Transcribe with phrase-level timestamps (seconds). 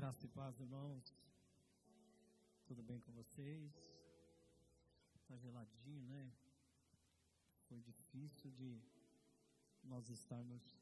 [0.00, 1.14] Graça e paz, irmãos.
[2.64, 3.70] Tudo bem com vocês?
[5.28, 6.32] Tá geladinho, né?
[7.68, 8.80] Foi difícil de
[9.84, 10.74] nós estarmos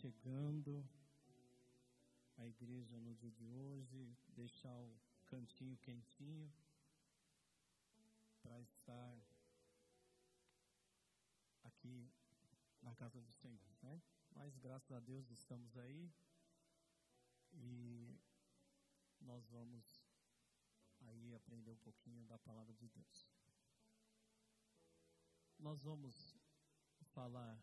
[0.00, 0.84] chegando
[2.38, 6.52] à igreja no dia de hoje, deixar o cantinho quentinho
[8.42, 9.16] para estar
[11.62, 12.10] aqui
[12.82, 14.02] na casa do Senhor, né?
[14.34, 16.12] Mas graças a Deus estamos aí
[17.58, 18.20] e
[19.20, 20.02] nós vamos
[21.00, 23.28] aí aprender um pouquinho da palavra de Deus.
[25.58, 26.36] Nós vamos
[27.14, 27.60] falar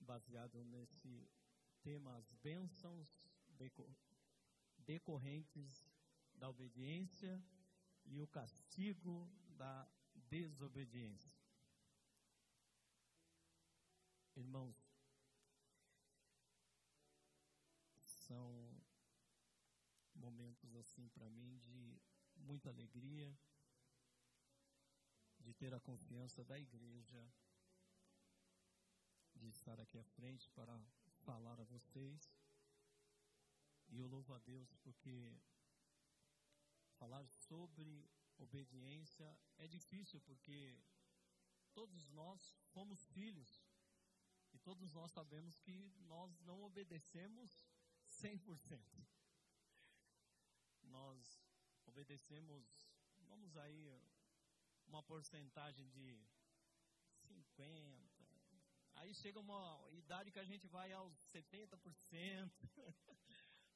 [0.00, 1.28] baseado nesse
[1.82, 3.08] tema as bênçãos
[4.78, 5.86] decorrentes
[6.34, 7.42] da obediência
[8.04, 11.32] e o castigo da desobediência.
[14.34, 14.76] Irmãos,
[18.32, 18.82] são
[20.14, 21.98] momentos assim para mim de
[22.36, 23.34] muita alegria,
[25.40, 27.32] de ter a confiança da igreja,
[29.34, 30.78] de estar aqui à frente para
[31.24, 32.30] falar a vocês.
[33.88, 35.34] E eu louvo a Deus porque
[36.98, 40.78] falar sobre obediência é difícil porque
[41.72, 43.64] todos nós fomos filhos
[44.52, 47.58] e todos nós sabemos que nós não obedecemos
[48.10, 49.21] 100%.
[50.92, 51.40] Nós
[51.86, 52.64] obedecemos,
[53.28, 53.82] vamos aí,
[54.86, 56.06] uma porcentagem de
[57.26, 58.12] 50%.
[58.96, 62.52] Aí chega uma idade que a gente vai aos 70%.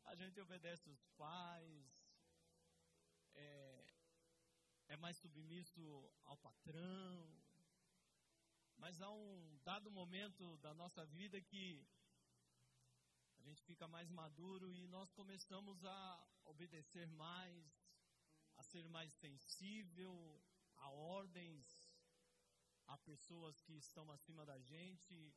[0.05, 1.87] a gente obedece os pais.
[3.33, 3.87] É,
[4.89, 5.83] é mais submisso
[6.25, 7.43] ao patrão.
[8.77, 11.83] Mas há um dado momento da nossa vida que
[13.47, 17.65] gente fica mais maduro e nós começamos a obedecer mais,
[18.57, 20.43] a ser mais sensível
[20.79, 21.65] a ordens,
[22.89, 25.33] a pessoas que estão acima da gente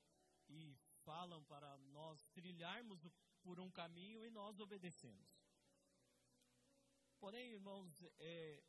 [0.47, 2.99] e falam para nós trilharmos
[3.43, 5.29] por um caminho e nós obedecemos.
[7.19, 8.63] Porém, irmãos, é,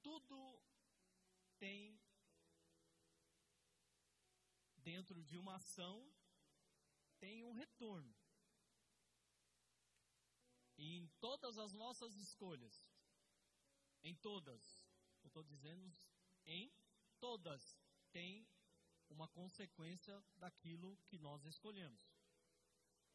[0.00, 0.58] tudo
[1.58, 2.00] tem
[4.78, 6.10] dentro de uma ação
[7.22, 8.12] tem um retorno.
[10.76, 12.84] E em todas as nossas escolhas,
[14.02, 14.82] em todas,
[15.22, 15.94] eu estou dizendo
[16.44, 16.74] em
[17.20, 17.78] todas,
[18.10, 18.44] tem
[19.08, 22.02] uma consequência daquilo que nós escolhemos.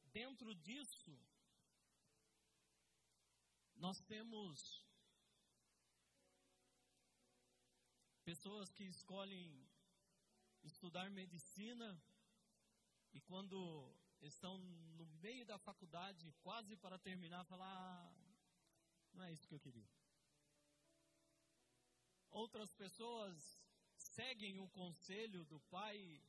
[0.05, 1.19] Dentro disso,
[3.75, 4.87] nós temos
[8.23, 9.69] pessoas que escolhem
[10.63, 12.01] estudar medicina
[13.13, 18.13] e quando estão no meio da faculdade, quase para terminar, falar: ah,
[19.13, 19.89] não é isso que eu queria.
[22.29, 23.59] Outras pessoas
[23.97, 26.21] seguem o conselho do pai,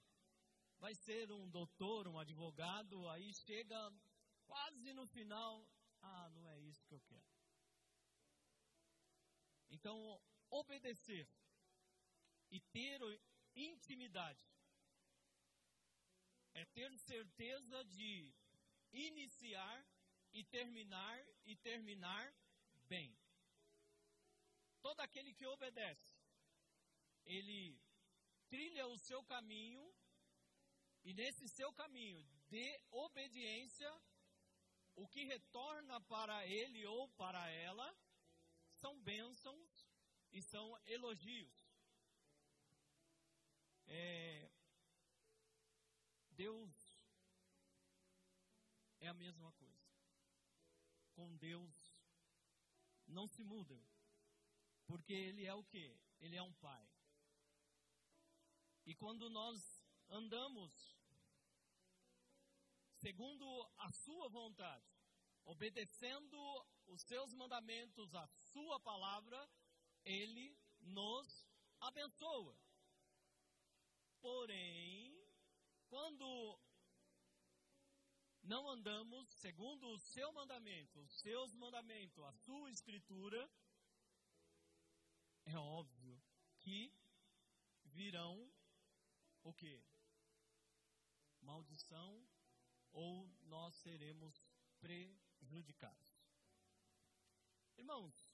[0.79, 3.93] vai ser um doutor, um advogado, aí chega
[4.47, 5.67] quase no final,
[6.01, 7.29] ah, não é isso que eu quero.
[9.71, 11.29] Então, obedecer
[12.51, 13.01] e ter
[13.55, 14.41] intimidade
[16.59, 18.35] é ter certeza de
[18.93, 19.87] iniciar
[20.33, 22.35] e terminar e terminar
[22.89, 23.17] bem.
[24.83, 26.17] Todo aquele que obedece,
[27.25, 27.81] ele
[28.49, 29.85] trilha o seu caminho
[31.05, 33.91] e nesse seu caminho de obediência,
[34.97, 37.89] o que retorna para ele ou para ela
[38.81, 39.71] são bênçãos
[40.33, 41.57] e são elogios.
[43.87, 44.51] É,
[46.39, 46.73] Deus
[49.01, 49.89] é a mesma coisa.
[51.17, 51.75] Com Deus
[53.09, 53.77] não se muda.
[54.87, 55.87] Porque Ele é o que?
[56.21, 56.89] Ele é um Pai.
[58.87, 60.73] E quando nós andamos
[63.05, 63.47] segundo
[63.77, 64.87] a Sua vontade,
[65.45, 66.39] obedecendo
[66.87, 69.41] os Seus mandamentos, a Sua palavra,
[70.05, 71.29] Ele nos
[71.81, 72.57] abençoa.
[74.21, 75.08] Porém,
[75.89, 76.61] quando
[78.43, 83.51] não andamos segundo o seu mandamento, os seus mandamentos, a sua escritura,
[85.45, 86.23] é óbvio
[86.59, 86.95] que
[87.85, 88.51] virão
[89.43, 89.83] o que?
[91.41, 92.27] Maldição
[92.93, 94.43] ou nós seremos
[94.81, 96.09] prejudicados.
[97.77, 98.29] Irmãos,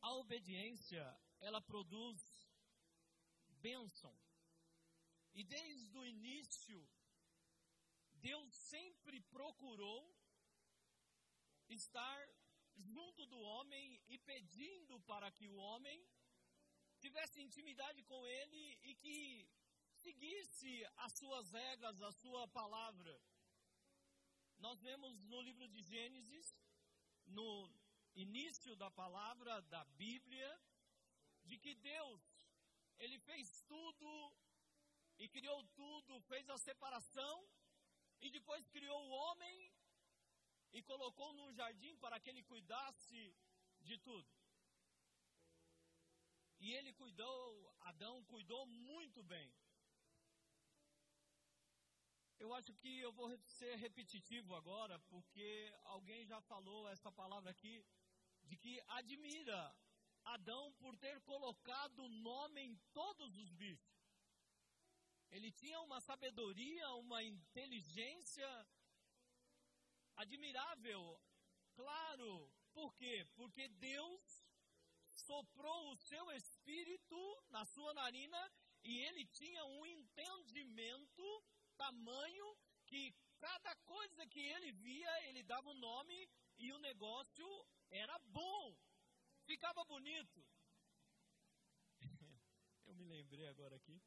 [0.00, 1.04] a obediência,
[1.40, 2.22] ela produz
[3.60, 4.16] bênção
[5.38, 6.78] e desde o início,
[8.28, 10.02] Deus sempre procurou
[11.68, 12.20] estar
[12.74, 15.98] junto do homem e pedindo para que o homem
[16.98, 19.46] tivesse intimidade com ele e que
[20.04, 20.72] seguisse
[21.04, 23.14] as suas regras, a sua palavra.
[24.58, 26.48] Nós vemos no livro de Gênesis,
[27.26, 27.70] no
[28.14, 30.50] início da palavra da Bíblia,
[31.44, 32.22] de que Deus,
[32.98, 34.34] ele fez tudo
[35.18, 37.48] e criou tudo, fez a separação
[38.20, 39.72] e depois criou o homem
[40.72, 43.34] e colocou num jardim para que ele cuidasse
[43.80, 44.28] de tudo.
[46.58, 49.52] E ele cuidou, Adão cuidou muito bem.
[52.38, 53.28] Eu acho que eu vou
[53.58, 57.84] ser repetitivo agora, porque alguém já falou essa palavra aqui,
[58.44, 59.74] de que admira
[60.24, 63.95] Adão por ter colocado nome em todos os bichos.
[65.36, 68.48] Ele tinha uma sabedoria, uma inteligência
[70.16, 71.20] admirável.
[71.74, 73.28] Claro, por quê?
[73.34, 74.22] Porque Deus
[75.04, 78.50] soprou o seu espírito na sua narina
[78.82, 81.44] e ele tinha um entendimento
[81.76, 82.56] tamanho
[82.86, 87.46] que cada coisa que ele via, ele dava um nome e o negócio
[87.90, 88.74] era bom,
[89.44, 90.42] ficava bonito.
[92.86, 94.00] Eu me lembrei agora aqui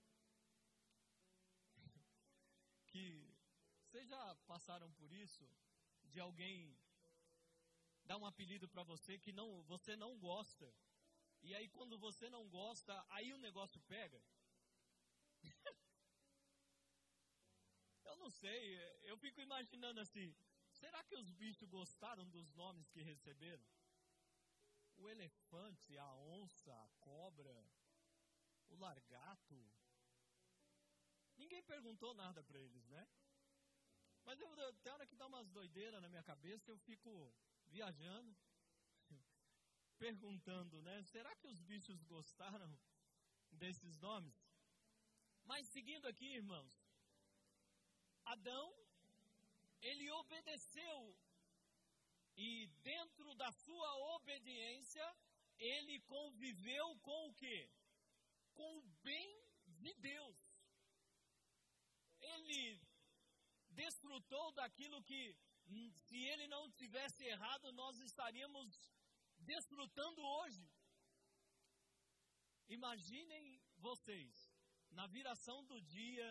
[2.99, 3.33] que
[3.85, 5.49] vocês já passaram por isso
[6.03, 6.77] de alguém
[8.03, 10.67] dar um apelido para você que não você não gosta.
[11.41, 14.21] E aí quando você não gosta, aí o negócio pega.
[18.09, 18.59] eu não sei,
[19.03, 20.35] eu fico imaginando assim,
[20.81, 23.65] será que os bichos gostaram dos nomes que receberam?
[24.97, 27.55] O elefante, a onça, a cobra,
[28.67, 29.57] o largato.
[31.41, 33.07] Ninguém perguntou nada para eles, né?
[34.25, 37.11] Mas eu, tem hora que dá umas doideiras na minha cabeça, eu fico
[37.67, 38.35] viajando,
[39.97, 41.01] perguntando, né?
[41.03, 42.71] Será que os bichos gostaram
[43.51, 44.37] desses nomes?
[45.45, 46.73] Mas seguindo aqui, irmãos,
[48.25, 48.67] Adão,
[49.81, 51.17] ele obedeceu
[52.35, 55.05] e dentro da sua obediência,
[55.57, 57.69] ele conviveu com o quê?
[58.53, 60.48] Com o bem de Deus.
[62.39, 62.81] Ele
[63.81, 65.21] desfrutou daquilo que,
[65.67, 68.67] hum, se ele não tivesse errado, nós estaríamos
[69.51, 70.65] desfrutando hoje.
[72.77, 74.33] Imaginem vocês,
[74.91, 76.27] na viração do dia,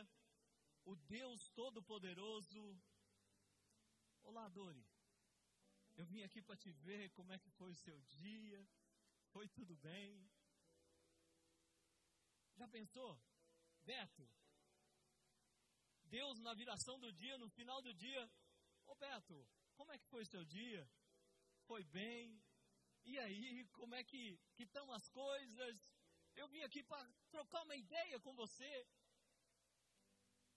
[0.85, 2.63] o Deus Todo-Poderoso.
[4.23, 4.87] Olá, Dori.
[5.97, 8.61] Eu vim aqui para te ver como é que foi o seu dia.
[9.33, 10.31] Foi tudo bem?
[12.57, 13.21] Já pensou?
[13.83, 14.29] Beto,
[16.09, 18.31] Deus na viração do dia, no final do dia.
[18.87, 19.47] Ô Beto,
[19.77, 20.89] como é que foi seu dia?
[21.67, 22.43] Foi bem?
[23.05, 25.77] E aí, como é que estão as coisas?
[26.35, 28.87] Eu vim aqui para trocar uma ideia com você.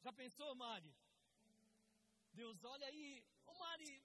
[0.03, 0.95] Já pensou, Mari?
[2.33, 4.03] Deus, olha aí, ô Mari,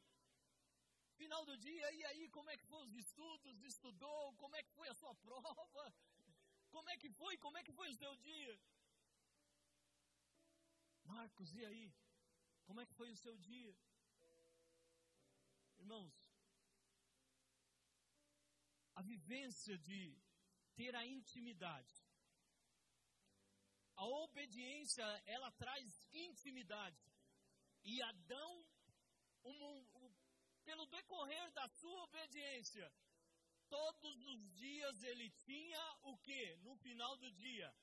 [1.17, 3.63] final do dia, e aí, como é que foi os estudos?
[3.63, 4.35] Estudou?
[4.35, 5.95] Como é que foi a sua prova?
[6.71, 7.39] Como é que foi?
[7.39, 8.59] Como é que foi o seu dia?
[11.07, 11.95] Marcos, e aí?
[12.65, 13.75] Como é que foi o seu dia?
[15.79, 16.15] Irmãos,
[18.95, 20.19] a vivência de
[20.75, 21.97] ter a intimidade,
[23.97, 26.99] a obediência, ela traz intimidade.
[27.85, 28.67] E Adão,
[29.45, 30.15] um, um,
[30.65, 32.93] pelo decorrer da sua obediência,
[33.69, 36.57] todos os dias ele tinha o que?
[36.57, 37.75] No final do dia,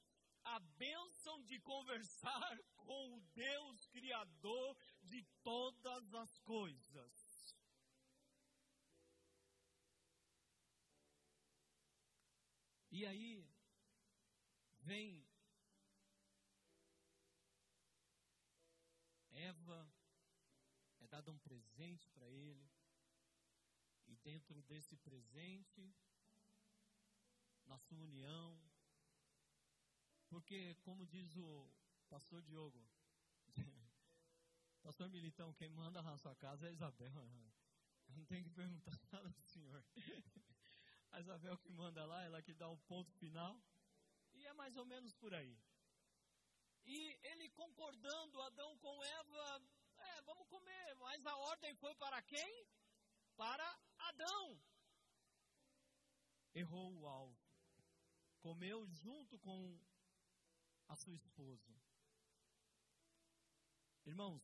[0.43, 7.55] a bênção de conversar com o Deus Criador de todas as coisas.
[12.91, 13.43] E aí
[14.81, 15.25] vem
[19.31, 19.91] Eva,
[20.99, 22.69] é dado um presente para ele,
[24.05, 25.93] e dentro desse presente,
[27.65, 28.61] na sua união,
[30.33, 31.71] porque, como diz o
[32.09, 32.83] pastor Diogo,
[34.81, 37.29] pastor Militão, quem manda na sua casa é a Isabel.
[38.07, 39.85] Não tem que perguntar nada do senhor.
[41.11, 43.61] A Isabel que manda lá, ela que dá o ponto final.
[44.33, 45.55] E é mais ou menos por aí.
[46.83, 49.61] E ele concordando, Adão com Eva,
[49.97, 50.95] é, vamos comer.
[50.95, 52.67] Mas a ordem foi para quem?
[53.37, 54.59] Para Adão.
[56.55, 57.37] Errou o alvo.
[58.41, 59.79] Comeu junto com
[60.93, 61.73] a sua esposa.
[64.05, 64.43] Irmãos,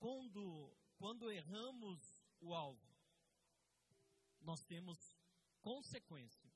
[0.00, 2.00] quando, quando erramos
[2.40, 2.92] o alvo,
[4.40, 4.98] nós temos
[5.60, 6.52] consequência.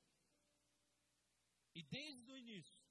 [1.77, 2.83] E desde o início,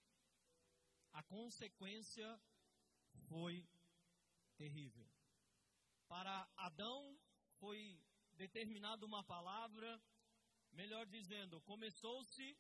[1.12, 2.42] a consequência
[3.28, 3.68] foi
[4.56, 5.10] terrível.
[6.08, 7.20] Para Adão
[7.60, 8.02] foi
[8.38, 10.02] determinada uma palavra,
[10.72, 12.58] melhor dizendo, começou-se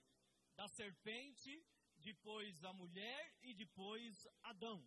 [0.58, 1.66] da serpente,
[2.10, 4.80] depois a mulher e depois Adão.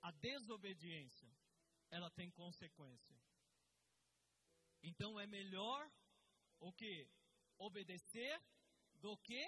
[0.00, 1.32] A desobediência,
[1.88, 3.16] ela tem consequência.
[4.82, 5.90] Então é melhor
[6.58, 7.08] o que?
[7.58, 8.42] Obedecer
[8.94, 9.42] do que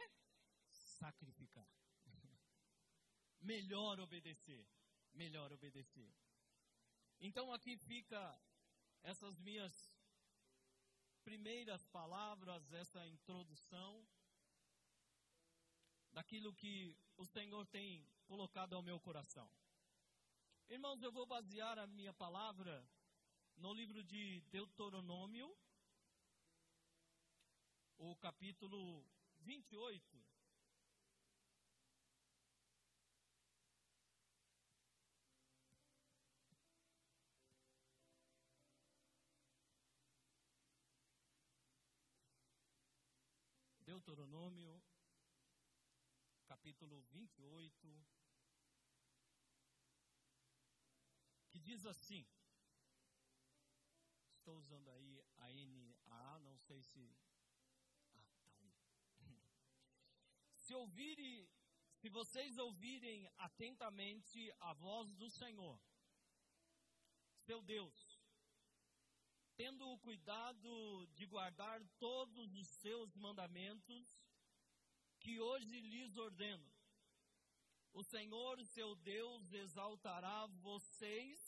[0.71, 1.69] sacrificar.
[3.41, 4.67] melhor obedecer,
[5.15, 6.13] melhor obedecer.
[7.21, 8.23] Então aqui fica
[9.03, 9.75] essas minhas
[11.23, 13.38] primeiras palavras, essa introdução
[16.19, 19.49] daquilo que o Senhor tem colocado ao meu coração.
[20.69, 22.85] Irmãos, eu vou basear a minha palavra
[23.57, 25.57] no livro de Deuteronômio,
[27.99, 29.07] o capítulo
[29.43, 30.27] 28.
[43.85, 44.83] Deuteronômio,
[46.69, 48.07] capítulo 28,
[51.49, 52.27] que diz assim:
[54.37, 57.17] estou usando aí a NAA, não sei se.
[58.13, 58.53] Ah, tá
[60.59, 61.49] Se ouvirem,
[61.97, 65.81] se vocês ouvirem atentamente a voz do Senhor,
[67.47, 68.21] seu Deus,
[69.57, 74.18] tendo o cuidado de guardar todos os seus mandamentos,
[75.29, 76.67] que hoje lhes ordeno.
[77.93, 81.39] O Senhor, seu Deus, exaltará vocês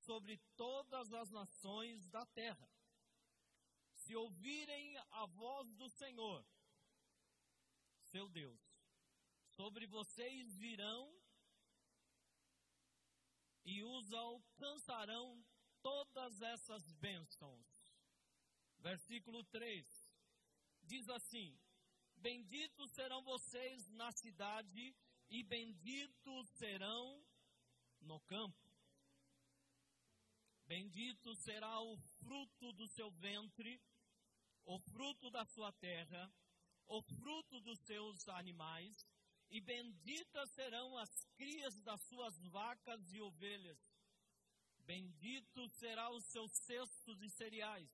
[0.00, 2.68] sobre todas as nações da terra.
[3.92, 6.44] Se ouvirem a voz do Senhor,
[8.02, 8.60] seu Deus,
[9.50, 11.16] sobre vocês virão
[13.64, 15.40] e os alcançarão
[15.80, 17.94] todas essas bênçãos.
[18.80, 19.86] Versículo 3
[20.82, 21.63] diz assim:
[22.16, 24.94] Benditos serão vocês na cidade
[25.30, 27.22] e benditos serão
[28.00, 28.64] no campo.
[30.66, 33.80] Bendito será o fruto do seu ventre,
[34.64, 36.32] o fruto da sua terra,
[36.86, 39.06] o fruto dos seus animais,
[39.50, 43.78] e benditas serão as crias das suas vacas e ovelhas.
[44.80, 47.90] Bendito será o seu cesto de cereais,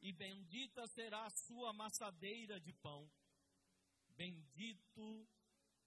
[0.00, 3.10] e bendita será a sua amassadeira de pão.
[4.16, 5.28] Bendito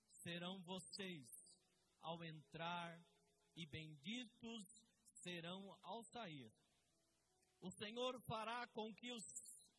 [0.10, 1.27] serão vocês
[2.01, 3.00] ao entrar,
[3.55, 4.67] e benditos
[5.12, 6.51] serão ao sair.
[7.60, 9.25] O Senhor fará com que os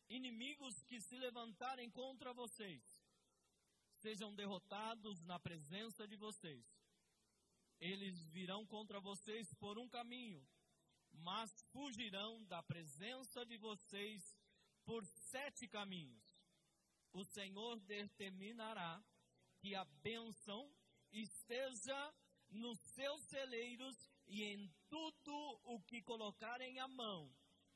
[0.09, 2.83] inimigos que se levantarem contra vocês
[4.01, 6.65] sejam derrotados na presença de vocês.
[7.79, 10.45] Eles virão contra vocês por um caminho,
[11.11, 14.37] mas fugirão da presença de vocês
[14.83, 16.28] por sete caminhos.
[17.11, 19.03] O Senhor determinará
[19.59, 20.71] que a bênção
[21.11, 22.13] esteja
[22.49, 27.33] nos seus celeiros e em tudo o que colocarem a mão,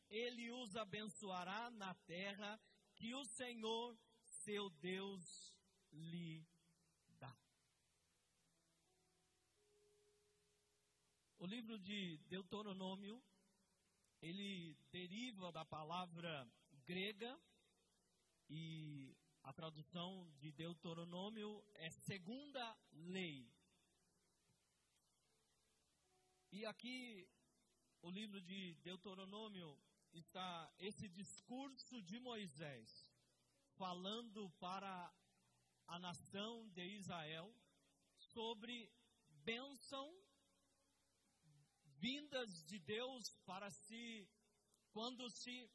[0.09, 2.59] ele os abençoará na terra
[2.95, 3.97] que o Senhor,
[4.43, 5.53] seu Deus,
[5.91, 6.45] lhe
[7.17, 7.35] dá.
[11.39, 13.21] O livro de Deuteronômio,
[14.21, 16.47] ele deriva da palavra
[16.85, 17.37] grega
[18.49, 23.51] e a tradução de Deuteronômio é segunda lei.
[26.51, 27.27] E aqui,
[28.01, 29.77] o livro de Deuteronômio,
[30.13, 33.09] está esse discurso de Moisés,
[33.75, 35.13] falando para
[35.87, 37.53] a nação de Israel
[38.17, 38.91] sobre
[39.43, 40.15] bênção
[41.97, 44.29] vindas de Deus para si,
[44.91, 45.71] quando se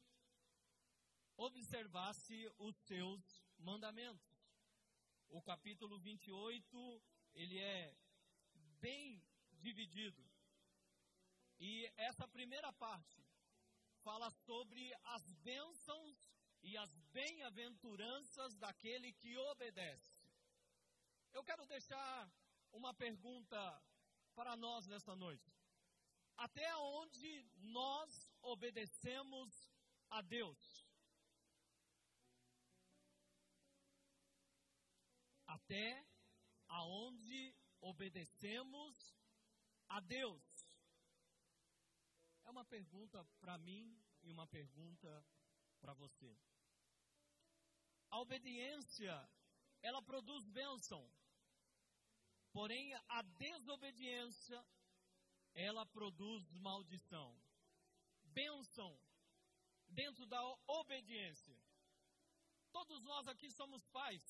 [1.35, 4.27] observasse os seus mandamentos.
[5.29, 7.03] O capítulo 28,
[7.35, 7.95] ele é
[8.79, 10.23] bem dividido.
[11.59, 13.23] E essa primeira parte
[14.01, 16.17] fala sobre as bênçãos
[16.61, 20.19] e as bem-aventuranças daquele que obedece.
[21.31, 22.31] Eu quero deixar
[22.71, 23.83] uma pergunta
[24.33, 25.53] para nós nesta noite.
[26.37, 29.69] Até onde nós obedecemos
[30.09, 30.57] a Deus?
[35.49, 36.05] Até
[36.67, 38.95] aonde obedecemos
[39.87, 40.43] a Deus?
[42.45, 45.25] É uma pergunta para mim e uma pergunta
[45.79, 46.37] para você.
[48.11, 49.29] A obediência,
[49.81, 51.03] ela produz bênção.
[52.51, 54.63] Porém, a desobediência,
[55.55, 57.35] ela produz maldição.
[58.23, 58.99] Bênção
[59.87, 61.59] dentro da obediência.
[62.71, 64.23] Todos nós aqui somos pais.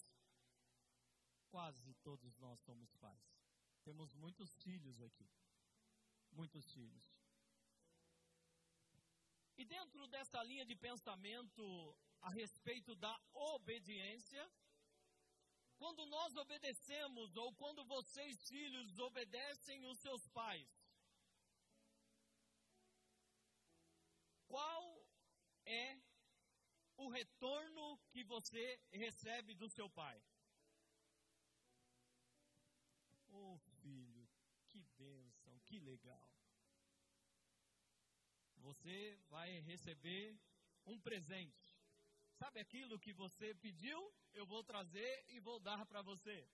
[1.50, 3.28] Quase todos nós somos pais.
[3.84, 5.30] Temos muitos filhos aqui.
[6.32, 7.06] Muitos filhos.
[9.58, 14.50] E dentro dessa linha de pensamento a respeito da obediência,
[15.78, 20.70] quando nós obedecemos, ou quando vocês, filhos, obedecem os seus pais,
[24.48, 25.06] qual
[25.66, 26.00] é
[26.98, 30.22] o retorno que você recebe do seu pai?
[33.30, 34.28] Oh, filho,
[34.68, 36.30] que bênção, que legal.
[38.58, 40.38] Você vai receber
[40.86, 41.78] um presente.
[42.34, 44.14] Sabe aquilo que você pediu?
[44.34, 46.48] Eu vou trazer e vou dar para você.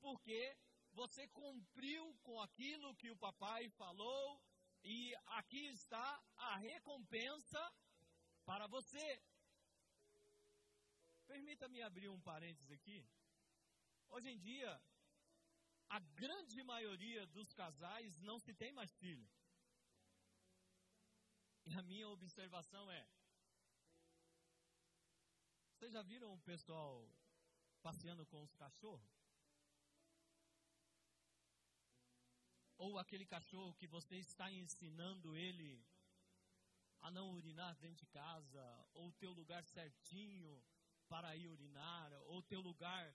[0.00, 0.56] Porque
[0.92, 4.42] você cumpriu com aquilo que o papai falou
[4.82, 7.72] e aqui está a recompensa
[8.44, 9.22] para você.
[11.26, 13.06] Permita-me abrir um parênteses aqui.
[14.08, 14.82] Hoje em dia,
[15.90, 19.28] a grande maioria dos casais não se tem mais filho.
[21.66, 23.08] E a minha observação é:
[25.72, 26.92] vocês já viram o pessoal
[27.82, 29.18] passeando com os cachorros?
[32.76, 35.84] Ou aquele cachorro que você está ensinando ele
[37.00, 40.62] a não urinar dentro de casa, ou ter o lugar certinho
[41.08, 43.14] para ir urinar, ou ter o lugar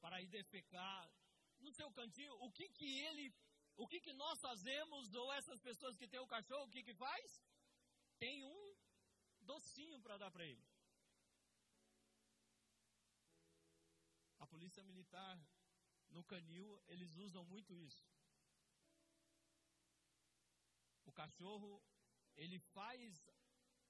[0.00, 1.12] para ir defecar
[1.60, 3.34] no seu cantinho, o que que ele,
[3.76, 6.94] o que que nós fazemos, ou essas pessoas que têm o cachorro, o que que
[6.94, 7.42] faz?
[8.18, 8.76] Tem um
[9.40, 10.64] docinho para dar para ele.
[14.38, 15.38] A polícia militar
[16.10, 18.04] no canil, eles usam muito isso.
[21.04, 21.82] O cachorro,
[22.36, 23.28] ele faz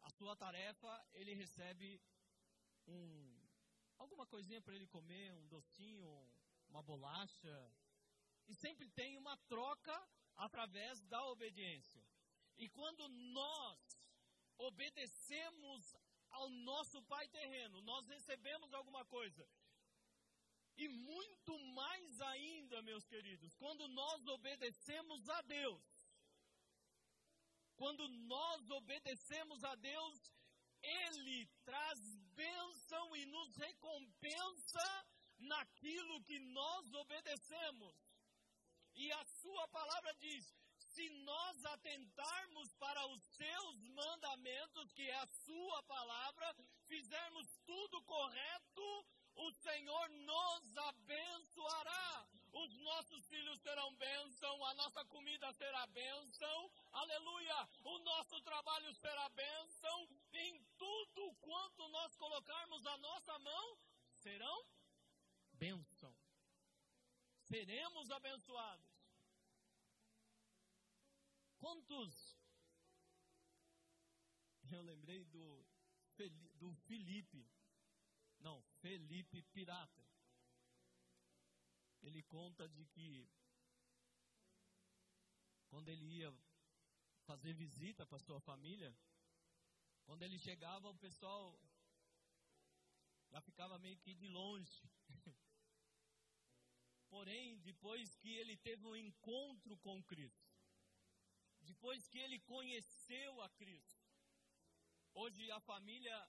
[0.03, 2.01] a sua tarefa, ele recebe
[2.87, 3.37] um
[3.99, 6.11] alguma coisinha para ele comer, um docinho,
[6.77, 7.73] uma bolacha.
[8.49, 9.97] E sempre tem uma troca
[10.37, 12.05] através da obediência.
[12.59, 13.79] E quando nós
[14.59, 15.97] obedecemos
[16.31, 19.49] ao nosso pai terreno, nós recebemos alguma coisa.
[20.77, 25.83] E muito mais ainda, meus queridos, quando nós obedecemos a Deus.
[27.77, 30.33] Quando nós obedecemos a Deus,
[30.83, 32.01] Ele traz
[32.35, 35.07] bênção e nos recompensa
[35.39, 37.95] naquilo que nós obedecemos.
[38.95, 45.27] E a Sua palavra diz: se nós atentarmos para os seus mandamentos, que é a
[45.27, 52.27] Sua palavra, fizermos tudo correto, o Senhor nos abençoará.
[52.53, 57.69] Os nossos filhos terão bênção, a nossa comida será bênção, aleluia.
[57.85, 63.79] O nosso trabalho será bênção, em tudo quanto nós colocarmos a nossa mão,
[64.15, 64.65] serão
[65.59, 66.15] bênção.
[67.43, 68.87] Seremos abençoados.
[71.59, 72.37] Quantos?
[74.71, 75.67] Eu lembrei do,
[76.55, 77.49] do Felipe
[78.41, 80.05] não, Felipe Pirata.
[82.03, 83.29] Ele conta de que
[85.69, 86.33] quando ele ia
[87.25, 88.97] fazer visita para sua família,
[90.05, 91.59] quando ele chegava, o pessoal
[93.31, 94.83] já ficava meio que de longe.
[97.17, 100.53] Porém, depois que ele teve um encontro com Cristo,
[101.63, 104.07] depois que ele conheceu a Cristo,
[105.15, 106.29] hoje a família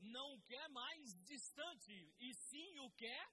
[0.00, 3.28] não quer mais distante, e sim o quer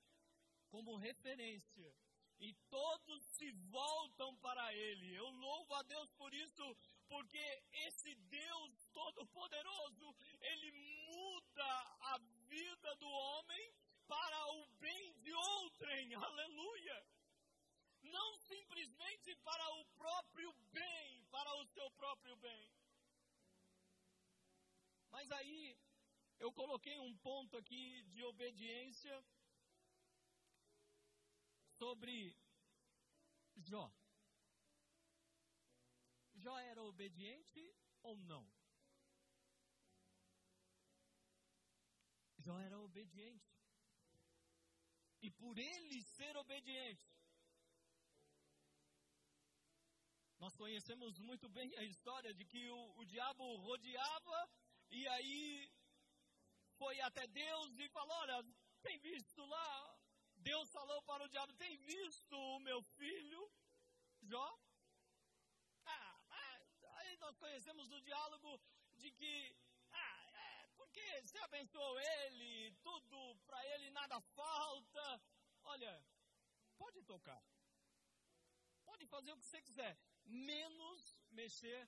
[0.69, 1.91] como referência.
[2.37, 5.15] E todos se voltam para Ele.
[5.15, 11.71] Eu louvo a Deus por isso, porque esse Deus Todo-Poderoso, Ele muda
[12.13, 13.73] a vida do homem
[14.11, 16.13] para o bem de outrem.
[16.15, 16.97] Aleluia!
[18.15, 22.69] Não simplesmente para o próprio bem, para o seu próprio bem.
[25.11, 25.77] Mas aí
[26.39, 29.15] eu coloquei um ponto aqui de obediência
[31.79, 32.35] sobre
[33.55, 33.85] Jó.
[36.33, 37.63] Jó era obediente
[38.03, 38.45] ou não?
[42.39, 43.50] Jó era obediente.
[45.21, 47.11] E por ele ser obediente,
[50.41, 54.49] Nós conhecemos muito bem a história de que o, o diabo rodeava
[54.89, 55.71] e aí
[56.79, 58.43] foi até Deus e falou: Olha,
[58.81, 59.99] tem visto lá?
[60.37, 63.51] Deus falou para o diabo: Tem visto o meu filho,
[64.23, 64.47] Jó?
[65.85, 66.17] Ah,
[66.97, 68.59] aí nós conhecemos do diálogo
[68.97, 69.55] de que,
[69.91, 75.10] ah, é, porque você abençoou ele, tudo para ele nada falta.
[76.81, 77.43] Pode tocar,
[78.83, 79.93] pode fazer o que você quiser,
[80.25, 81.87] menos mexer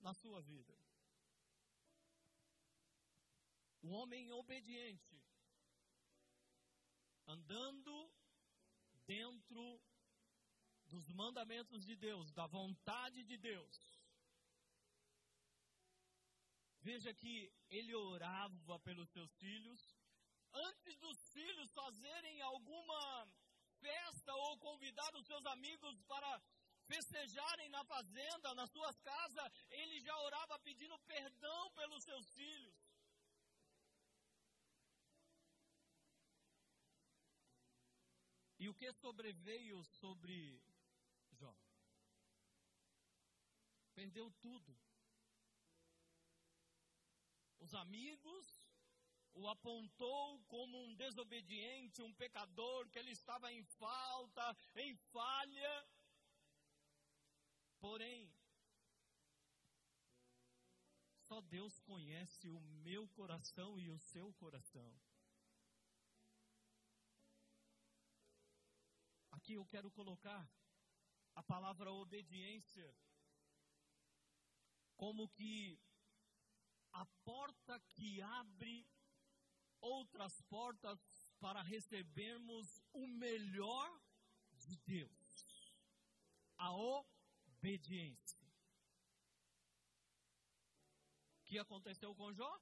[0.00, 0.74] na sua vida.
[3.82, 5.22] O homem obediente,
[7.26, 7.94] andando
[9.04, 9.62] dentro
[10.86, 13.76] dos mandamentos de Deus, da vontade de Deus.
[16.80, 19.80] Veja que ele orava pelos seus filhos.
[20.50, 23.30] Antes dos filhos fazerem alguma
[23.84, 26.30] festa ou convidar os seus amigos para
[26.90, 32.74] festejarem na fazenda, nas suas casas, ele já orava pedindo perdão pelos seus filhos.
[38.58, 40.62] E o que sobreveio sobre
[41.32, 41.54] Jó?
[43.94, 44.76] Perdeu tudo.
[47.58, 48.63] Os amigos
[49.34, 55.88] o apontou como um desobediente, um pecador, que ele estava em falta, em falha.
[57.78, 58.32] Porém,
[61.28, 64.94] só Deus conhece o meu coração e o seu coração.
[69.44, 70.50] aqui eu quero colocar
[71.34, 72.96] a palavra obediência
[74.96, 75.78] como que
[76.94, 78.88] a porta que abre
[79.84, 80.98] outras portas
[81.38, 84.00] para recebermos o melhor
[84.52, 85.78] de Deus.
[86.56, 88.42] A obediência.
[91.40, 92.60] O que aconteceu com Jó?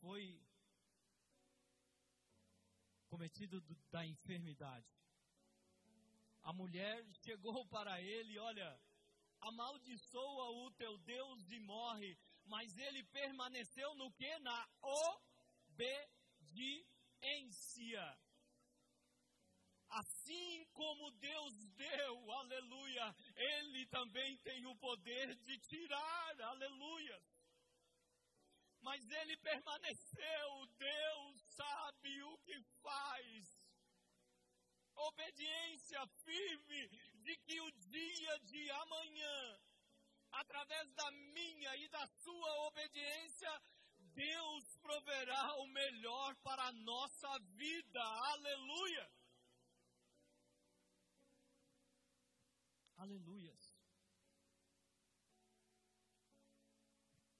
[0.00, 0.40] Foi
[3.08, 4.86] cometido da enfermidade.
[6.42, 8.80] A mulher chegou para ele, olha,
[9.40, 12.16] amaldiçoa o teu Deus e morre,
[12.48, 14.38] mas ele permaneceu no que?
[14.40, 14.68] Na
[15.72, 16.58] obediência.
[19.90, 27.22] Assim como Deus deu, aleluia, Ele também tem o poder de tirar, aleluia.
[28.82, 33.58] Mas Ele permaneceu, Deus sabe o que faz.
[34.94, 36.88] Obediência firme
[37.22, 39.60] de que o dia de amanhã,
[40.32, 43.62] através da minha e da sua obediência,
[44.14, 48.02] Deus proverá o melhor para a nossa vida.
[48.02, 49.10] Aleluia.
[52.96, 53.78] Aleluias.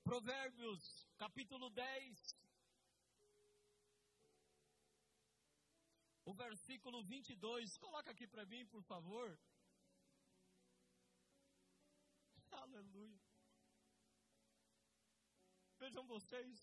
[0.04, 2.36] Provérbios, capítulo 10,
[6.24, 7.76] o versículo 22.
[7.78, 9.38] Coloca aqui para mim, por favor.
[12.88, 13.20] Aleluia.
[15.78, 16.58] Vejam vocês.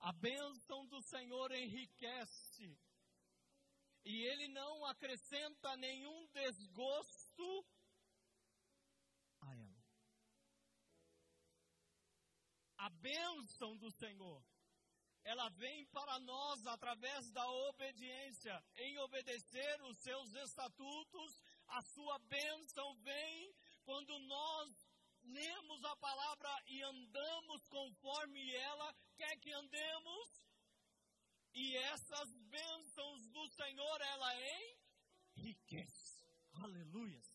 [0.00, 2.76] A bênção do Senhor enriquece,
[4.04, 7.64] e Ele não acrescenta nenhum desgosto
[12.76, 14.42] a bênção do Senhor,
[15.24, 22.94] ela vem para nós através da obediência, em obedecer os seus estatutos, a sua bênção
[23.02, 23.54] vem
[23.84, 30.42] quando nós lemos a palavra e andamos conforme ela quer que andemos,
[31.54, 34.32] e essas bênçãos do Senhor, ela
[35.36, 36.26] enriquece.
[36.54, 37.32] Aleluias.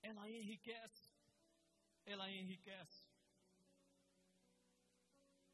[0.00, 1.10] Ela enriquece.
[2.04, 3.03] Ela enriquece.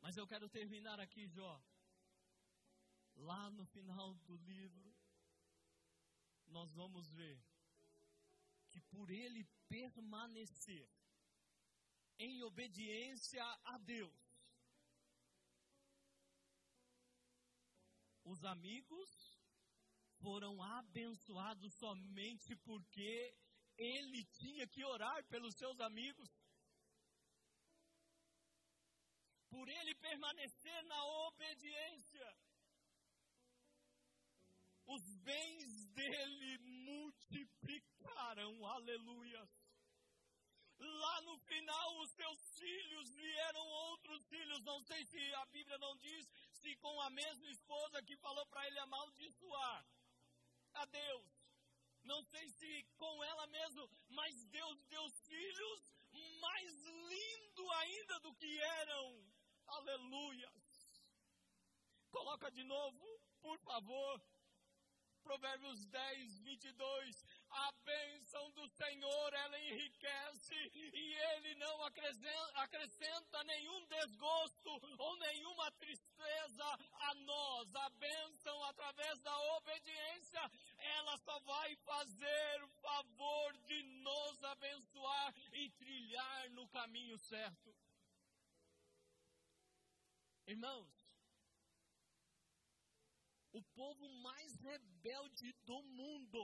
[0.00, 1.62] Mas eu quero terminar aqui, Jó.
[3.16, 4.96] Lá no final do livro,
[6.46, 7.38] nós vamos ver
[8.70, 10.88] que por ele permanecer
[12.18, 14.14] em obediência a Deus,
[18.24, 19.40] os amigos
[20.20, 23.34] foram abençoados somente porque
[23.76, 26.28] ele tinha que orar pelos seus amigos.
[29.50, 32.36] Por ele permanecer na obediência,
[34.86, 39.48] os bens dele multiplicaram, aleluia.
[40.78, 45.96] Lá no final, os seus filhos vieram outros filhos, não sei se a Bíblia não
[45.98, 49.84] diz se com a mesma esposa que falou para ele amaldiçoar
[50.74, 51.40] a Deus.
[52.04, 55.82] Não sei se com ela mesmo, mas Deus deu filhos
[56.40, 56.72] mais
[57.10, 59.39] lindo ainda do que eram.
[59.70, 60.52] Aleluia.
[62.10, 63.06] Coloca de novo,
[63.40, 64.20] por favor.
[65.22, 67.24] Provérbios 10, 22.
[67.50, 76.64] A bênção do Senhor, ela enriquece e Ele não acrescenta, nenhum desgosto ou nenhuma tristeza
[77.00, 77.74] a nós.
[77.76, 85.70] A bênção, através da obediência, ela só vai fazer o favor de nos abençoar e
[85.70, 87.79] trilhar no caminho certo.
[90.52, 90.92] Irmãos,
[93.52, 96.42] o povo mais rebelde do mundo.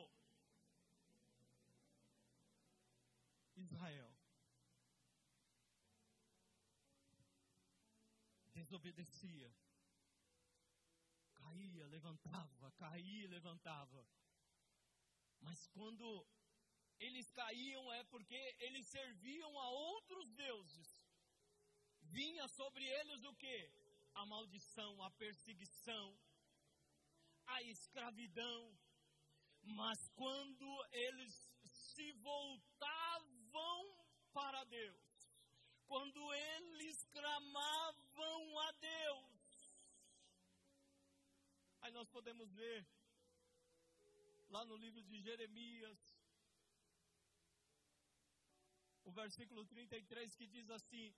[3.56, 4.12] Israel.
[8.54, 9.52] Desobedecia.
[11.34, 14.06] Caía, levantava, caía, levantava.
[15.40, 16.06] Mas quando
[17.00, 20.96] eles caíam é porque eles serviam a outros deuses.
[22.02, 23.85] Vinha sobre eles o que?
[24.20, 26.06] A maldição, a perseguição,
[27.46, 28.60] a escravidão.
[29.62, 30.68] Mas quando
[31.06, 33.82] eles se voltavam
[34.32, 35.06] para Deus,
[35.86, 39.76] quando eles clamavam a Deus,
[41.82, 42.86] aí nós podemos ver
[44.50, 45.98] lá no livro de Jeremias,
[49.04, 51.14] o versículo 33 que diz assim: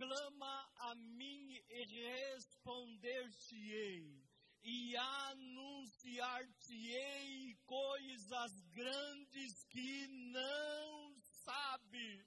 [0.00, 4.24] Clama a mim e responder-te-ei
[4.62, 12.26] e anunciar-te-ei coisas grandes que não sabes.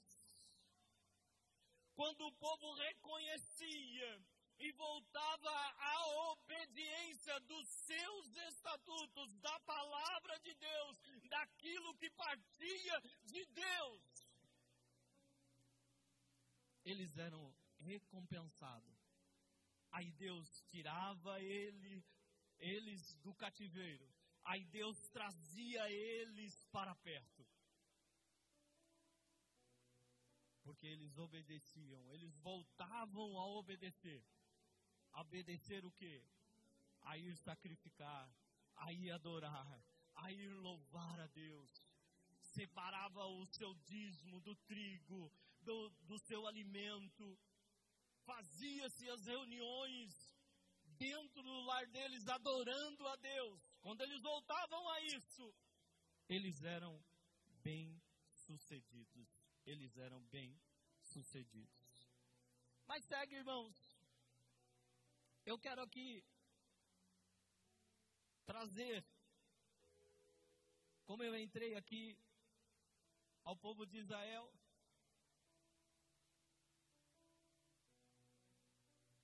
[1.96, 4.24] Quando o povo reconhecia
[4.60, 10.96] e voltava à obediência dos seus estatutos, da palavra de Deus,
[11.28, 14.04] daquilo que partia de Deus,
[16.86, 17.52] eles eram
[17.84, 18.98] recompensados.
[19.92, 22.04] Aí Deus tirava ele
[22.64, 24.08] eles do cativeiro.
[24.46, 27.46] Aí Deus trazia eles para perto.
[30.64, 34.24] Porque eles obedeciam, eles voltavam a obedecer.
[35.14, 36.24] Obedecer o quê?
[37.02, 38.34] A ir sacrificar,
[38.76, 39.84] a ir adorar,
[40.16, 41.70] a ir louvar a Deus.
[42.40, 47.38] Separava o seu dízimo do trigo, do, do seu alimento.
[48.26, 50.34] Fazia-se as reuniões
[50.98, 53.62] dentro do lar deles adorando a Deus.
[53.82, 55.54] Quando eles voltavam a isso,
[56.30, 57.04] eles eram
[57.62, 59.28] bem sucedidos.
[59.66, 60.60] Eles eram bem
[61.02, 62.10] sucedidos.
[62.86, 63.76] Mas segue, irmãos.
[65.46, 66.24] Eu quero aqui
[68.46, 69.06] trazer,
[71.06, 72.18] como eu entrei aqui
[73.44, 74.54] ao povo de Israel,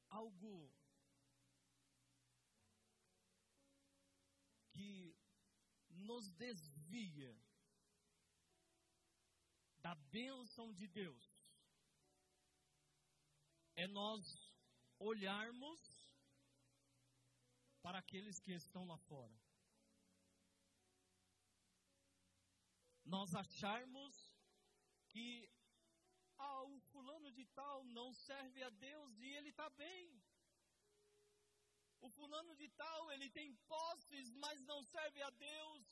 [0.09, 0.71] algo
[6.09, 7.33] nos desvia
[9.79, 11.25] da bênção de Deus
[13.75, 14.21] é nós
[14.97, 15.79] olharmos
[17.81, 19.39] para aqueles que estão lá fora.
[23.05, 24.15] Nós acharmos
[25.07, 25.49] que
[26.39, 30.21] ah, o fulano de tal não serve a Deus e ele está bem.
[32.01, 35.83] O fulano de tal, ele tem posses, mas não serve a Deus.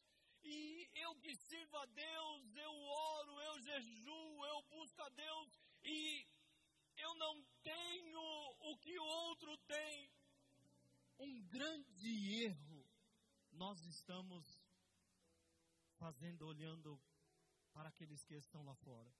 [0.43, 5.59] E eu que sirvo a Deus, eu oro, eu jejuo, eu busco a Deus.
[5.83, 6.25] E
[6.95, 8.21] eu não tenho
[8.71, 10.09] o que o outro tem.
[11.19, 12.87] Um grande erro
[13.51, 14.45] nós estamos
[15.97, 17.01] fazendo, olhando
[17.73, 19.11] para aqueles que estão lá fora.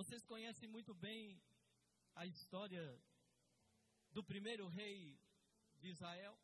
[0.00, 1.38] Vocês conhecem muito bem
[2.14, 2.98] a história
[4.12, 5.20] do primeiro rei
[5.76, 6.40] de Israel,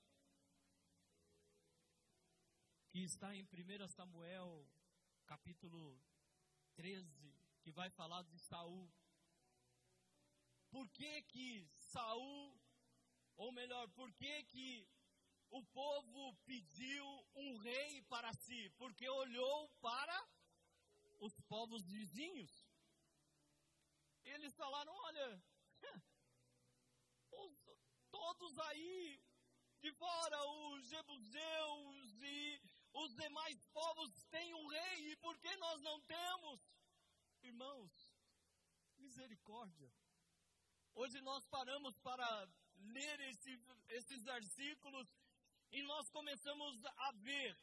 [2.91, 4.69] que está em 1 Samuel,
[5.25, 5.99] capítulo
[6.75, 8.93] 13, que vai falar de Saul.
[10.69, 12.61] Por que que Saul,
[13.39, 14.87] ou melhor, por que que
[15.49, 18.69] o povo pediu um rei para si?
[18.77, 20.29] Porque olhou para
[21.21, 22.66] os povos vizinhos.
[24.27, 25.43] Eles falaram: olha,
[27.33, 27.53] os,
[28.11, 29.19] todos aí
[29.81, 32.61] de fora, os jebuseus e
[32.93, 36.61] os demais povos têm um rei, e por que nós não temos?
[37.43, 37.93] Irmãos,
[38.97, 39.93] misericórdia.
[40.95, 45.07] Hoje nós paramos para ler esse, esses versículos
[45.71, 47.57] e nós começamos a ver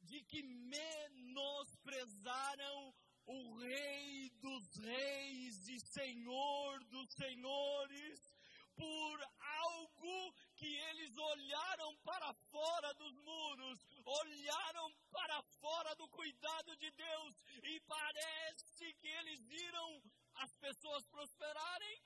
[0.00, 2.92] de que menosprezaram
[3.26, 8.36] o Rei dos Reis e Senhor dos Senhores
[8.76, 16.90] por algo que eles olharam para fora dos muros, olharam para fora do cuidado de
[16.90, 20.02] Deus e parece que eles viram
[20.34, 22.02] as pessoas prosperarem,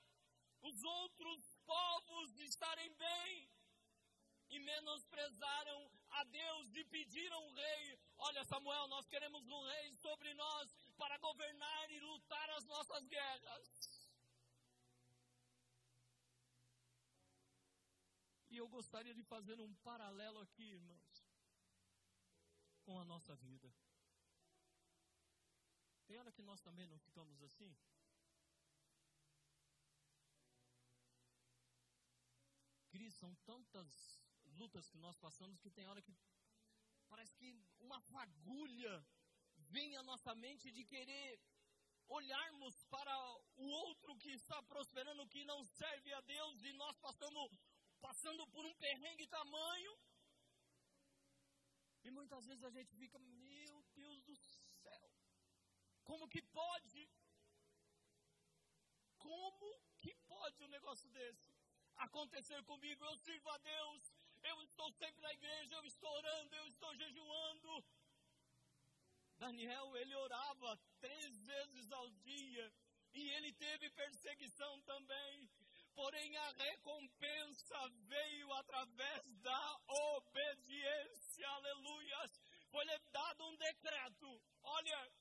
[0.62, 3.50] os outros povos estarem bem
[4.50, 7.98] e menosprezaram a Deus e pediram um rei.
[8.18, 10.70] Olha, Samuel, nós queremos um rei sobre nós
[11.00, 13.68] para governar e lutar as nossas guerras.
[18.50, 21.24] E eu gostaria de fazer um paralelo aqui, irmãos,
[22.84, 23.72] com a nossa vida.
[26.06, 27.74] Tem hora que nós também não ficamos assim?
[32.90, 34.20] Cris, são tantas
[34.58, 36.14] lutas que nós passamos que tem hora que
[37.08, 39.06] parece que uma fagulha
[39.74, 41.40] vem à nossa mente de querer
[42.08, 43.14] olharmos para
[43.56, 47.50] o outro que está prosperando, que não serve a Deus, e nós passamos
[48.00, 49.92] passando por um perrengue tamanho.
[52.02, 55.10] E muitas vezes a gente fica, meu Deus do céu,
[56.02, 57.08] como que pode?
[59.18, 61.54] Como que pode um negócio desse
[61.96, 63.04] acontecer comigo?
[63.04, 64.10] Eu sirvo a Deus,
[64.42, 67.84] eu estou sempre na igreja, eu estou orando, eu estou jejuando.
[69.40, 72.72] Daniel, ele orava três vezes ao dia
[73.14, 75.50] e ele teve perseguição também.
[75.94, 82.38] Porém, a recompensa veio através da obediência, aleluias.
[82.70, 85.12] Foi-lhe dado um decreto: olha,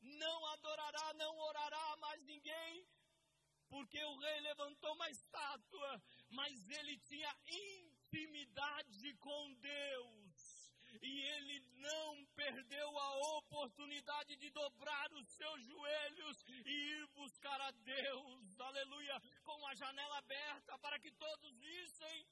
[0.00, 2.84] não adorará, não orará mais ninguém,
[3.68, 10.25] porque o rei levantou uma estátua, mas ele tinha intimidade com Deus.
[11.02, 17.70] E ele não perdeu a oportunidade de dobrar os seus joelhos e ir buscar a
[17.70, 22.26] Deus, aleluia, com a janela aberta para que todos vissem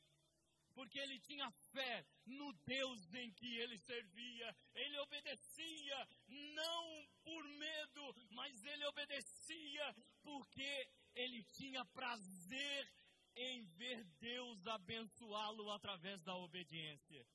[0.74, 4.56] porque ele tinha fé no Deus em que ele servia.
[4.74, 12.92] Ele obedecia não por medo, mas ele obedecia porque ele tinha prazer
[13.36, 17.26] em ver Deus abençoá-lo através da obediência.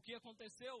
[0.00, 0.76] O que aconteceu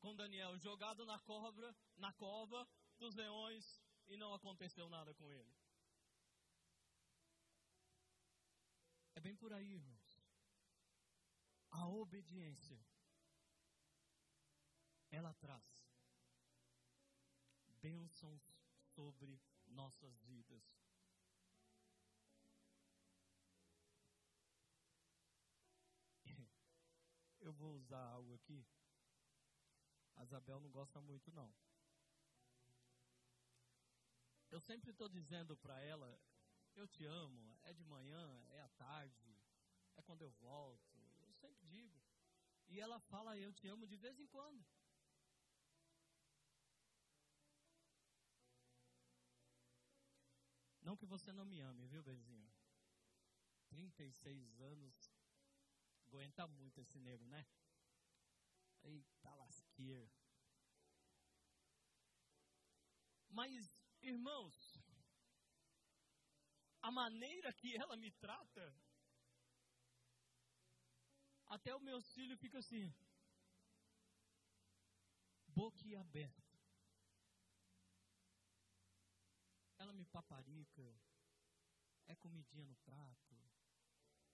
[0.00, 0.58] com Daniel?
[0.58, 2.68] Jogado na cobra, na cova
[2.98, 5.56] dos leões e não aconteceu nada com ele.
[9.14, 10.20] É bem por aí, irmãos.
[11.70, 12.78] A obediência
[15.08, 15.90] ela traz
[17.80, 18.42] bênçãos
[18.94, 20.85] sobre nossas vidas.
[27.46, 28.66] Eu vou usar algo aqui.
[30.16, 31.54] A Isabel não gosta muito, não.
[34.50, 36.20] Eu sempre estou dizendo para ela:
[36.74, 37.56] eu te amo.
[37.62, 39.38] É de manhã, é à tarde,
[39.94, 40.96] é quando eu volto.
[41.28, 42.02] Eu sempre digo.
[42.66, 44.66] E ela fala: eu te amo de vez em quando.
[50.82, 52.52] Não que você não me ame, viu, Bezinho?
[53.68, 55.15] 36 anos,
[56.06, 57.44] aguenta muito esse nego, né?
[58.82, 60.08] Eita lasqueira.
[63.28, 64.54] Mas, irmãos,
[66.80, 68.74] a maneira que ela me trata,
[71.46, 72.94] até o meu filho fica assim,
[75.48, 76.56] boquiaberto.
[79.78, 81.00] Ela me paparica.
[82.06, 83.36] É comidinha no prato.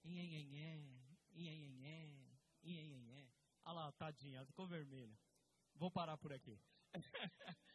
[0.05, 0.77] Inhenhenhé,
[1.33, 3.31] inhenhenhé, inhenhenhé.
[3.65, 5.19] Olha lá, tadinha, ficou vermelha.
[5.75, 6.61] Vou parar por aqui.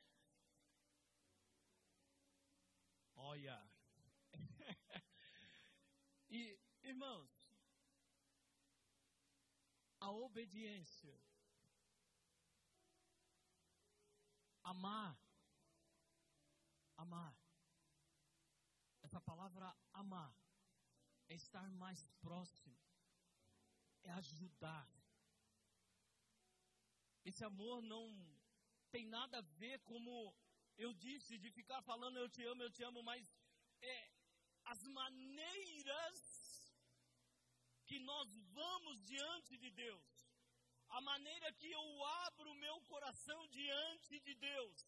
[3.16, 3.70] Olha.
[6.30, 7.30] e, irmãos,
[10.00, 11.20] a obediência,
[14.64, 15.18] amar,
[16.98, 17.36] amar,
[19.02, 20.36] essa palavra amar
[21.30, 22.78] é estar mais próximo,
[24.08, 24.88] é ajudar.
[27.30, 28.06] Esse amor não
[28.90, 30.34] tem nada a ver, como
[30.78, 33.24] eu disse, de ficar falando eu te amo, eu te amo, mas
[33.82, 34.12] é
[34.66, 36.20] as maneiras
[37.86, 38.30] que nós
[38.60, 40.06] vamos diante de Deus.
[40.90, 44.88] a maneira que eu abro o meu coração diante de Deus,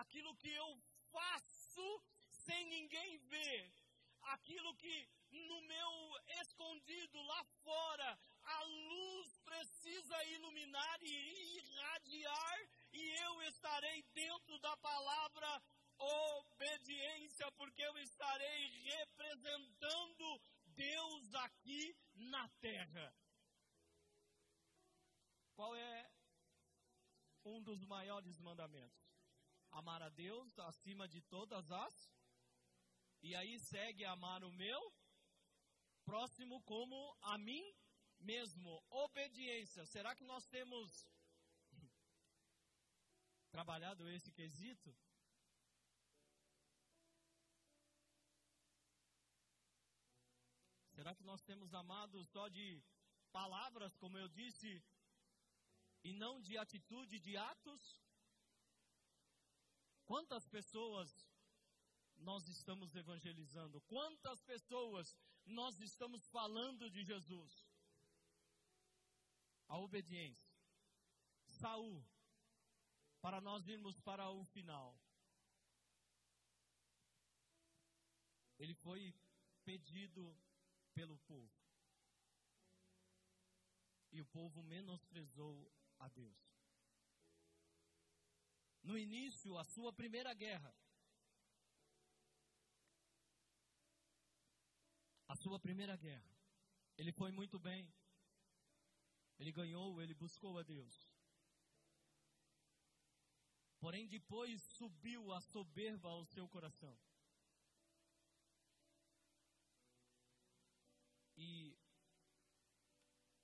[0.00, 0.68] aquilo que eu
[1.12, 1.88] faço
[2.30, 3.72] sem ninguém ver,
[4.34, 5.92] aquilo que no meu
[6.40, 12.58] escondido lá fora, a luz precisa iluminar e irradiar,
[12.92, 15.62] e eu estarei dentro da palavra
[15.98, 23.14] obediência, porque eu estarei representando Deus aqui na terra.
[25.54, 26.10] Qual é
[27.44, 29.06] um dos maiores mandamentos?
[29.70, 32.12] Amar a Deus acima de todas as.
[33.22, 34.92] E aí segue amar o meu
[36.04, 37.64] próximo como a mim
[38.32, 38.70] mesmo.
[38.90, 39.86] Obediência.
[39.86, 41.06] Será que nós temos
[43.56, 44.94] trabalhado esse quesito?
[50.96, 52.82] Será que nós temos amado só de
[53.30, 54.82] palavras, como eu disse,
[56.02, 57.82] e não de atitude, de atos?
[60.06, 61.10] Quantas pessoas
[62.16, 63.80] nós estamos evangelizando?
[63.82, 65.14] Quantas pessoas
[65.44, 67.65] nós estamos falando de Jesus?
[69.68, 70.50] A obediência.
[71.60, 72.04] Saul,
[73.20, 74.98] para nós irmos para o final.
[78.58, 79.14] Ele foi
[79.64, 80.36] pedido
[80.94, 81.52] pelo povo.
[84.12, 86.38] E o povo menosprezou a Deus.
[88.82, 90.72] No início, a sua primeira guerra,
[95.26, 96.30] a sua primeira guerra,
[96.96, 97.92] ele foi muito bem.
[99.38, 100.94] Ele ganhou, ele buscou a Deus.
[103.78, 106.98] Porém, depois subiu a soberba ao seu coração.
[111.36, 111.76] E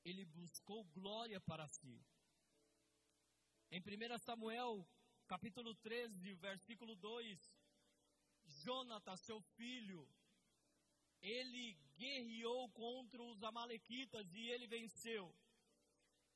[0.05, 2.01] ele buscou glória para si.
[3.71, 4.87] Em 1 Samuel,
[5.27, 7.39] capítulo 13, versículo 2,
[8.65, 10.09] Jonathan, seu filho,
[11.21, 15.35] ele guerreou contra os amalequitas e ele venceu.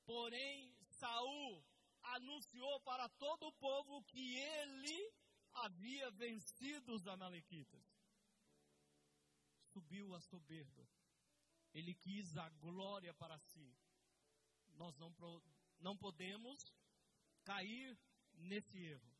[0.07, 1.65] Porém, Saul
[2.15, 5.13] anunciou para todo o povo que ele
[5.53, 7.85] havia vencido os amalequitas.
[9.73, 10.89] Subiu a soberba.
[11.75, 13.77] Ele quis a glória para si.
[14.77, 15.13] Nós não,
[15.81, 16.73] não podemos
[17.45, 17.99] cair
[18.33, 19.17] nesse erro.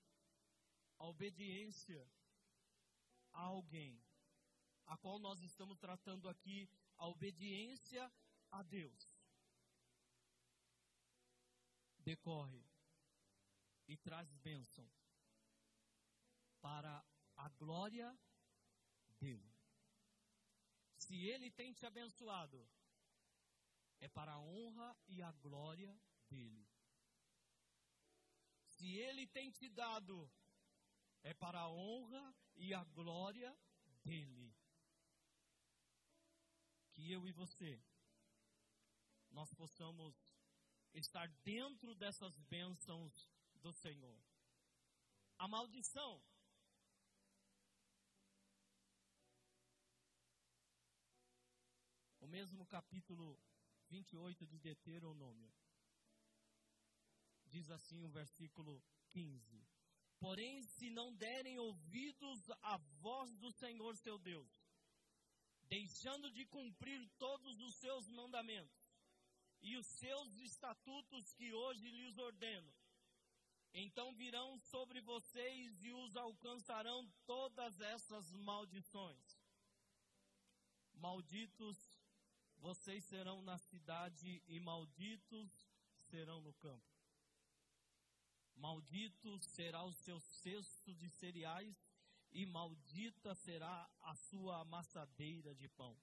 [0.99, 2.09] A obediência
[3.33, 4.03] a alguém,
[4.87, 8.11] a qual nós estamos tratando aqui, a obediência
[8.51, 9.16] a Deus,
[12.11, 12.65] decorre
[13.89, 14.89] e traz bênção
[16.61, 17.05] para
[17.37, 18.09] a glória
[19.21, 19.55] dele.
[20.97, 22.61] Se ele tem te abençoado,
[23.99, 25.93] é para a honra e a glória
[26.29, 26.67] dele.
[28.77, 30.31] Se Ele tem te dado,
[31.23, 33.57] é para a honra e a glória
[34.05, 34.55] dEle.
[36.93, 37.83] Que eu e você,
[39.31, 40.15] nós possamos
[40.99, 43.29] estar dentro dessas bênçãos
[43.63, 44.19] do Senhor.
[45.39, 46.23] A maldição.
[52.21, 53.39] O mesmo capítulo
[53.89, 55.53] 28 de Deuteronômio
[57.47, 59.65] diz assim o versículo 15:
[60.19, 64.51] Porém, se não derem ouvidos à voz do Senhor seu Deus,
[65.65, 68.86] deixando de cumprir todos os seus mandamentos
[69.63, 72.73] e os seus estatutos que hoje lhes ordeno,
[73.73, 79.39] então virão sobre vocês e os alcançarão todas essas maldições.
[80.95, 81.77] Malditos
[82.59, 85.51] vocês serão na cidade e malditos
[86.11, 86.97] serão no campo.
[88.57, 91.77] Maldito será o seu cesto de cereais,
[92.33, 95.97] e maldita será a sua amassadeira de pão.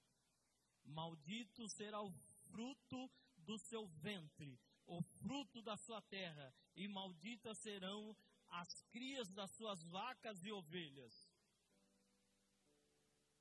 [0.84, 2.12] Maldito será o
[2.50, 3.10] fruto
[3.44, 8.16] do seu ventre, o fruto da sua terra, e malditas serão
[8.48, 11.30] as crias das suas vacas e ovelhas.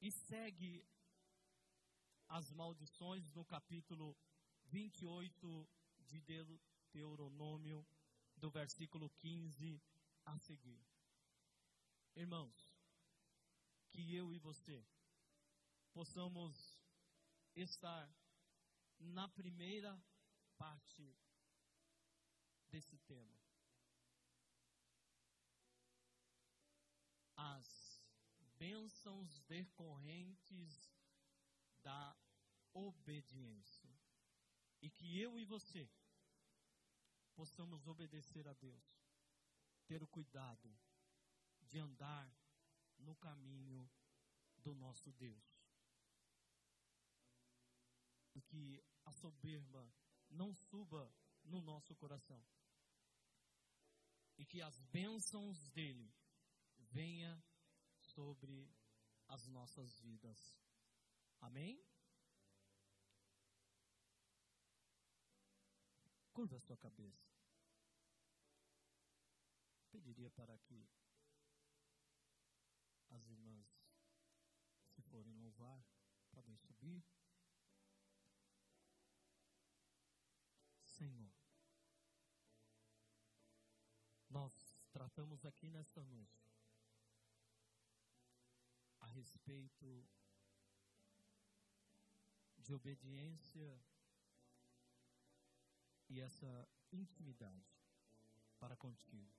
[0.01, 0.85] E segue
[2.27, 4.17] as maldições no capítulo
[4.65, 7.85] 28 de Deuteronômio
[8.37, 9.81] do versículo 15
[10.25, 10.81] a seguir.
[12.15, 12.73] Irmãos,
[13.89, 14.83] que eu e você
[15.93, 16.79] possamos
[17.55, 18.09] estar
[18.99, 20.01] na primeira
[20.57, 21.15] parte
[22.69, 23.39] desse tema.
[27.35, 28.01] As
[28.57, 30.93] bênçãos decorrentes
[31.81, 32.15] da
[32.73, 33.93] obediência.
[34.81, 35.89] E que eu e você
[37.35, 38.85] possamos obedecer a Deus,
[39.85, 40.75] ter o cuidado
[41.61, 42.29] de andar
[42.97, 43.89] no caminho
[44.57, 45.52] do nosso Deus.
[48.53, 49.91] Que a soberba
[50.29, 51.11] não suba
[51.43, 52.39] no nosso coração.
[54.37, 56.13] E que as bênçãos dele
[56.77, 57.43] venha
[57.97, 58.71] sobre
[59.27, 60.55] as nossas vidas.
[61.41, 61.83] Amém?
[66.31, 67.27] Curva a sua cabeça.
[69.89, 70.87] Pediria para que
[73.09, 73.67] as irmãs,
[74.89, 75.83] se forem louvar,
[76.31, 77.03] podem subir.
[80.97, 81.31] Senhor,
[84.29, 84.53] nós
[84.91, 86.47] tratamos aqui nesta noite
[88.99, 90.07] a respeito
[92.59, 93.81] de obediência
[96.09, 97.73] e essa intimidade
[98.59, 99.33] para contigo.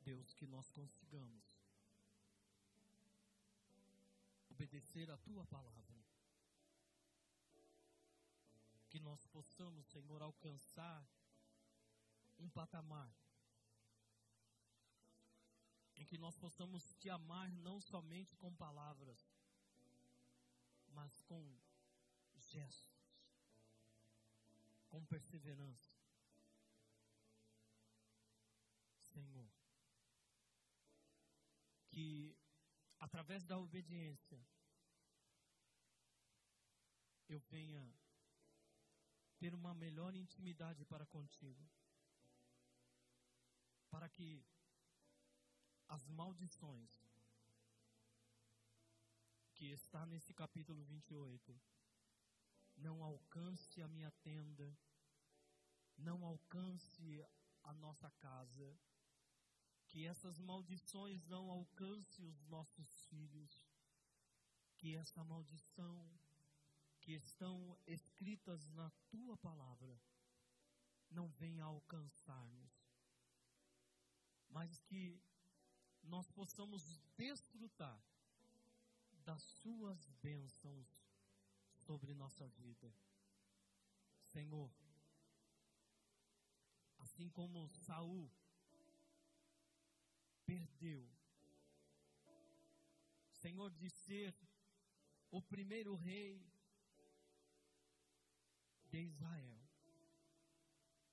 [0.00, 1.58] Deus, que nós consigamos
[4.50, 6.07] obedecer a tua palavra.
[8.88, 11.06] Que nós possamos, Senhor, alcançar
[12.38, 13.12] um patamar
[15.98, 19.18] em que nós possamos te amar não somente com palavras,
[20.88, 21.58] mas com
[22.36, 23.18] gestos,
[24.88, 25.98] com perseverança.
[29.02, 29.50] Senhor,
[31.88, 32.36] que
[33.00, 34.40] através da obediência
[37.28, 37.92] eu venha
[39.38, 41.68] ter uma melhor intimidade para contigo,
[43.90, 44.44] para que
[45.88, 46.90] as maldições
[49.54, 51.60] que está nesse capítulo 28
[52.76, 54.76] não alcance a minha tenda,
[55.96, 57.24] não alcance
[57.62, 58.78] a nossa casa,
[59.86, 63.66] que essas maldições não alcance os nossos filhos,
[64.76, 66.08] que essa maldição
[67.08, 69.98] que estão escritas na tua palavra
[71.10, 72.70] não venha alcançar-nos,
[74.50, 75.18] mas que
[76.02, 77.98] nós possamos desfrutar
[79.24, 80.86] das suas bênçãos
[81.86, 82.94] sobre nossa vida.
[84.26, 84.70] Senhor,
[86.98, 88.30] assim como Saul
[90.44, 91.10] perdeu.
[93.32, 94.36] Senhor, de ser
[95.30, 96.57] o primeiro rei
[98.98, 99.58] de Israel.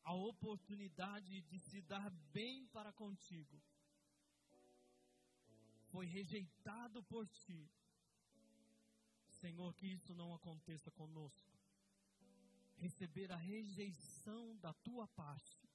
[0.03, 3.61] A oportunidade de se dar bem para contigo
[5.91, 7.69] foi rejeitado por ti.
[9.27, 11.59] Senhor, que isso não aconteça conosco.
[12.77, 15.69] Receber a rejeição da tua parte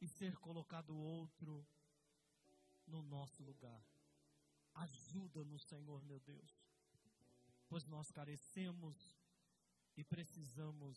[0.00, 1.66] e ser colocado outro
[2.86, 3.84] no nosso lugar.
[4.74, 6.52] Ajuda-nos, Senhor meu Deus,
[7.68, 9.17] pois nós carecemos
[9.98, 10.96] e precisamos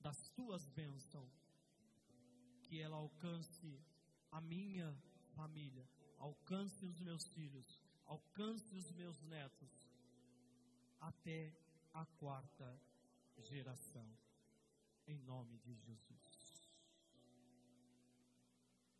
[0.00, 1.32] das tuas bênçãos,
[2.64, 3.80] que ela alcance
[4.32, 4.92] a minha
[5.36, 9.88] família, alcance os meus filhos, alcance os meus netos,
[11.00, 11.54] até
[11.94, 12.76] a quarta
[13.38, 14.08] geração,
[15.06, 16.21] em nome de Jesus.